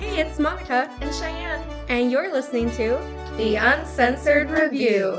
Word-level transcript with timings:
it's 0.00 0.38
Monica, 0.38 0.90
and 1.00 1.14
Cheyenne. 1.14 1.62
and 1.88 2.10
you're 2.10 2.32
listening 2.32 2.70
to 2.72 2.98
The 3.36 3.56
Uncensored 3.56 4.50
Review. 4.50 5.18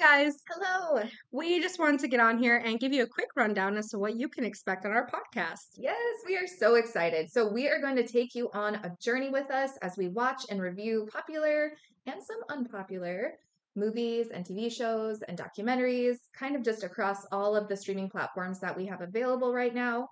Guys, 0.00 0.38
Hello. 0.48 1.02
we 1.30 1.60
just 1.60 1.78
wanted 1.78 2.00
to 2.00 2.08
get 2.08 2.20
on 2.20 2.38
here 2.38 2.62
and 2.64 2.80
give 2.80 2.90
you 2.90 3.02
a 3.02 3.06
quick 3.06 3.28
rundown 3.36 3.76
as 3.76 3.90
to 3.90 3.98
what 3.98 4.18
you 4.18 4.30
can 4.30 4.44
expect 4.44 4.86
on 4.86 4.92
our 4.92 5.06
podcast. 5.06 5.76
Yes, 5.76 5.94
we 6.26 6.38
are 6.38 6.46
so 6.46 6.76
excited. 6.76 7.30
So, 7.30 7.52
we 7.52 7.68
are 7.68 7.82
going 7.82 7.96
to 7.96 8.06
take 8.06 8.34
you 8.34 8.48
on 8.54 8.76
a 8.76 8.96
journey 8.98 9.28
with 9.28 9.50
us 9.50 9.72
as 9.82 9.98
we 9.98 10.08
watch 10.08 10.46
and 10.48 10.58
review 10.58 11.06
popular 11.12 11.74
and 12.06 12.16
some 12.22 12.38
unpopular 12.48 13.34
movies 13.76 14.28
and 14.32 14.42
TV 14.42 14.72
shows 14.72 15.20
and 15.28 15.38
documentaries, 15.38 16.16
kind 16.34 16.56
of 16.56 16.62
just 16.62 16.82
across 16.82 17.26
all 17.30 17.54
of 17.54 17.68
the 17.68 17.76
streaming 17.76 18.08
platforms 18.08 18.58
that 18.60 18.74
we 18.74 18.86
have 18.86 19.02
available 19.02 19.52
right 19.52 19.74
now. 19.74 20.08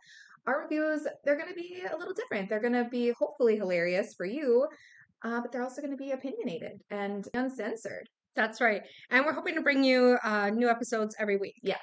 Our 0.47 0.65
reviews, 0.65 1.07
they're 1.25 1.39
going 1.39 1.49
to 1.49 1.55
be 1.55 1.83
a 1.91 1.97
little 1.97 2.13
different. 2.13 2.51
They're 2.51 2.61
going 2.61 2.75
to 2.75 2.91
be 2.91 3.15
hopefully 3.19 3.57
hilarious 3.57 4.13
for 4.15 4.27
you, 4.27 4.69
uh, 5.25 5.41
but 5.41 5.51
they're 5.51 5.63
also 5.63 5.81
going 5.81 5.97
to 5.97 6.03
be 6.03 6.11
opinionated 6.11 6.83
and 6.91 7.27
uncensored. 7.33 8.07
That's 8.39 8.61
right. 8.61 8.83
And 9.11 9.27
we're 9.27 9.33
hoping 9.33 9.57
to 9.57 9.63
bring 9.63 9.83
you 9.83 10.17
uh, 10.23 10.51
new 10.51 10.69
episodes 10.71 11.17
every 11.19 11.37
week. 11.39 11.57
Yeah. 11.61 11.79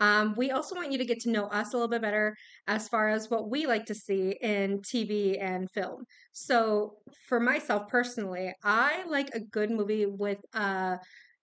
Um, 0.00 0.34
we 0.36 0.50
also 0.50 0.74
want 0.74 0.90
you 0.90 0.98
to 0.98 1.04
get 1.04 1.20
to 1.20 1.30
know 1.30 1.44
us 1.48 1.72
a 1.72 1.76
little 1.76 1.90
bit 1.90 2.00
better 2.00 2.34
as 2.66 2.88
far 2.88 3.10
as 3.10 3.28
what 3.30 3.50
we 3.50 3.66
like 3.66 3.84
to 3.86 3.94
see 3.94 4.34
in 4.40 4.80
TV 4.80 5.38
and 5.38 5.70
film. 5.70 6.04
So, 6.32 6.94
for 7.28 7.38
myself 7.38 7.88
personally, 7.88 8.52
I 8.64 9.04
like 9.06 9.28
a 9.34 9.40
good 9.40 9.70
movie 9.70 10.06
with 10.06 10.38
uh, 10.54 10.96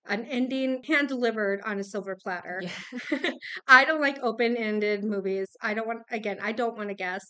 an 0.07 0.25
ending 0.25 0.81
hand 0.85 1.07
delivered 1.07 1.61
on 1.63 1.79
a 1.79 1.83
silver 1.83 2.17
platter. 2.21 2.63
I 3.67 3.85
don't 3.85 4.01
like 4.01 4.17
open 4.23 4.57
ended 4.57 5.03
movies. 5.03 5.47
I 5.61 5.75
don't 5.75 5.87
want, 5.87 5.99
again, 6.09 6.39
I 6.41 6.51
don't 6.51 6.75
want 6.75 6.89
to 6.89 6.95
guess. 6.95 7.23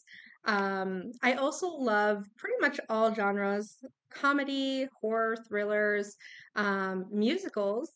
Um, 0.45 1.11
I 1.21 1.33
also 1.33 1.67
love 1.67 2.25
pretty 2.37 2.55
much 2.59 2.79
all 2.89 3.13
genres 3.13 3.77
comedy, 4.13 4.87
horror, 4.99 5.37
thrillers, 5.47 6.15
um, 6.55 7.05
musicals. 7.11 7.91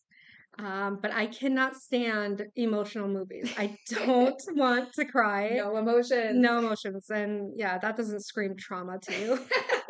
Um, 0.57 0.99
but 1.01 1.11
I 1.11 1.25
cannot 1.25 1.75
stand 1.75 2.45
emotional 2.55 3.09
movies. 3.09 3.53
I 3.57 3.77
don't 3.89 4.41
want 4.53 4.93
to 4.93 5.05
cry. 5.05 5.49
No 5.49 5.75
emotions. 5.75 6.39
No 6.39 6.59
emotions. 6.59 7.09
And 7.09 7.51
yeah, 7.57 7.77
that 7.79 7.97
doesn't 7.97 8.21
scream 8.21 8.55
trauma 8.57 8.99
to 8.99 9.19
you. 9.19 9.39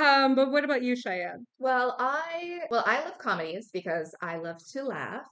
um, 0.00 0.34
but 0.34 0.50
what 0.50 0.64
about 0.64 0.82
you, 0.82 0.96
Cheyenne? 0.96 1.46
Well, 1.58 1.96
I 1.98 2.60
well, 2.70 2.84
I 2.86 3.04
love 3.04 3.18
comedies 3.18 3.70
because 3.72 4.14
I 4.22 4.36
love 4.38 4.56
to 4.72 4.84
laugh. 4.84 5.26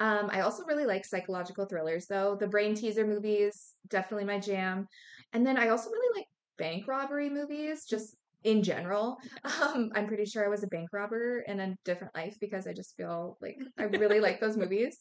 Um, 0.00 0.28
I 0.30 0.40
also 0.40 0.64
really 0.64 0.86
like 0.86 1.04
psychological 1.04 1.66
thrillers, 1.66 2.06
though. 2.06 2.36
The 2.38 2.48
brain 2.48 2.74
teaser 2.74 3.06
movies 3.06 3.74
definitely 3.88 4.26
my 4.26 4.38
jam, 4.38 4.86
and 5.32 5.46
then 5.46 5.56
I 5.56 5.68
also 5.68 5.90
really 5.90 6.20
like 6.20 6.26
bank 6.58 6.88
robbery 6.88 7.30
movies, 7.30 7.84
just 7.88 8.16
in 8.44 8.62
general. 8.62 9.18
Um, 9.62 9.90
I'm 9.94 10.06
pretty 10.06 10.24
sure 10.24 10.44
I 10.44 10.48
was 10.48 10.62
a 10.62 10.68
bank 10.68 10.88
robber 10.92 11.40
in 11.46 11.60
a 11.60 11.74
different 11.84 12.14
life 12.14 12.36
because 12.40 12.66
I 12.66 12.72
just 12.72 12.96
feel 12.96 13.36
like 13.40 13.56
I 13.78 13.84
really 13.84 14.20
like 14.20 14.40
those 14.40 14.56
movies. 14.56 14.98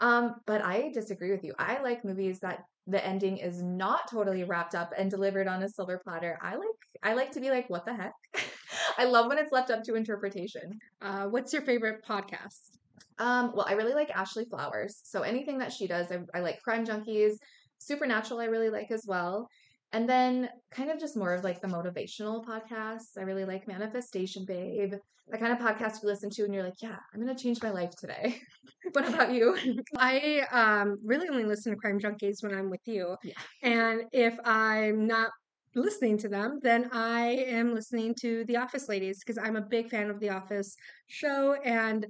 Um, 0.00 0.36
but 0.46 0.62
I 0.64 0.90
disagree 0.92 1.30
with 1.30 1.44
you. 1.44 1.54
I 1.58 1.82
like 1.82 2.04
movies 2.04 2.40
that 2.40 2.60
the 2.86 3.04
ending 3.04 3.38
is 3.38 3.62
not 3.62 4.10
totally 4.10 4.44
wrapped 4.44 4.74
up 4.74 4.92
and 4.96 5.10
delivered 5.10 5.46
on 5.48 5.62
a 5.62 5.68
silver 5.68 6.00
platter. 6.02 6.38
I 6.42 6.56
like 6.56 6.68
I 7.02 7.14
like 7.14 7.30
to 7.32 7.40
be 7.40 7.50
like, 7.50 7.68
what 7.70 7.84
the 7.84 7.94
heck? 7.94 8.12
I 8.98 9.04
love 9.04 9.28
when 9.28 9.38
it's 9.38 9.52
left 9.52 9.70
up 9.70 9.82
to 9.84 9.94
interpretation. 9.94 10.78
Uh, 11.00 11.26
what's 11.26 11.52
your 11.52 11.62
favorite 11.62 12.04
podcast? 12.06 12.78
Um, 13.18 13.52
well, 13.54 13.66
I 13.68 13.72
really 13.72 13.94
like 13.94 14.10
Ashley 14.10 14.46
Flowers. 14.46 15.00
So 15.04 15.22
anything 15.22 15.58
that 15.58 15.72
she 15.72 15.86
does, 15.86 16.10
I, 16.10 16.20
I 16.34 16.40
like 16.40 16.62
Crime 16.62 16.86
Junkies, 16.86 17.34
Supernatural. 17.78 18.40
I 18.40 18.46
really 18.46 18.70
like 18.70 18.90
as 18.90 19.04
well. 19.06 19.48
And 19.92 20.08
then 20.08 20.48
kind 20.70 20.90
of 20.90 20.98
just 20.98 21.16
more 21.16 21.34
of 21.34 21.42
like 21.42 21.60
the 21.60 21.68
motivational 21.68 22.44
podcasts. 22.44 23.18
I 23.18 23.22
really 23.22 23.44
like 23.44 23.66
Manifestation 23.66 24.44
Babe, 24.46 24.94
the 25.28 25.38
kind 25.38 25.52
of 25.52 25.58
podcast 25.58 26.02
you 26.02 26.08
listen 26.08 26.30
to 26.30 26.44
and 26.44 26.54
you're 26.54 26.62
like, 26.62 26.80
yeah, 26.80 26.96
I'm 27.12 27.20
gonna 27.20 27.36
change 27.36 27.62
my 27.62 27.70
life 27.70 27.90
today. 27.98 28.40
what 28.92 29.08
about 29.08 29.32
you? 29.32 29.56
I 29.96 30.46
um, 30.52 30.98
really 31.04 31.28
only 31.28 31.44
listen 31.44 31.72
to 31.72 31.78
Crime 31.78 31.98
Junkies 31.98 32.42
when 32.42 32.54
I'm 32.54 32.70
with 32.70 32.86
you. 32.86 33.16
Yeah. 33.24 33.34
And 33.62 34.02
if 34.12 34.36
I'm 34.44 35.06
not 35.06 35.30
listening 35.74 36.18
to 36.18 36.28
them, 36.28 36.60
then 36.62 36.88
I 36.92 37.44
am 37.48 37.74
listening 37.74 38.14
to 38.20 38.44
The 38.44 38.56
Office 38.56 38.88
Ladies 38.88 39.20
because 39.20 39.38
I'm 39.38 39.56
a 39.56 39.62
big 39.62 39.88
fan 39.88 40.10
of 40.10 40.20
The 40.20 40.30
Office 40.30 40.76
show. 41.06 41.54
And 41.64 42.06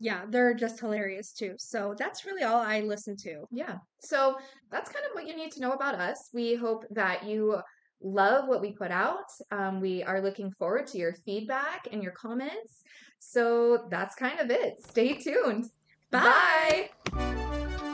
yeah, 0.00 0.24
they're 0.28 0.54
just 0.54 0.80
hilarious 0.80 1.32
too. 1.32 1.54
So 1.58 1.94
that's 1.98 2.24
really 2.24 2.44
all 2.44 2.60
I 2.60 2.80
listen 2.80 3.16
to. 3.18 3.44
Yeah. 3.50 3.76
So 4.00 4.36
that's 4.70 4.90
kind 4.90 5.04
of 5.04 5.12
what 5.12 5.26
you 5.26 5.36
need 5.36 5.50
to 5.52 5.60
know 5.60 5.72
about 5.72 5.96
us. 5.96 6.30
We 6.32 6.54
hope 6.54 6.84
that 6.90 7.24
you 7.24 7.56
love 8.00 8.48
what 8.48 8.60
we 8.60 8.72
put 8.72 8.90
out. 8.90 9.26
Um, 9.50 9.80
we 9.80 10.02
are 10.04 10.20
looking 10.20 10.52
forward 10.52 10.86
to 10.88 10.98
your 10.98 11.14
feedback 11.24 11.88
and 11.90 12.02
your 12.02 12.12
comments. 12.12 12.82
So 13.18 13.86
that's 13.90 14.14
kind 14.14 14.38
of 14.38 14.50
it. 14.50 14.80
Stay 14.88 15.14
tuned. 15.14 15.66
Bye. 16.10 16.90
Bye. 17.10 17.84